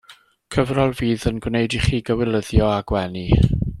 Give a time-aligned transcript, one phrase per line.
[0.53, 3.29] Cyfrol fydd yn gwneud i chi gywilyddio a gwenu!